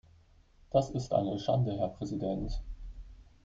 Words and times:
Das 0.71 0.89
ist 0.89 1.13
eine 1.13 1.37
Schande, 1.37 1.77
Herr 1.77 1.89
Präsident! 1.89 2.63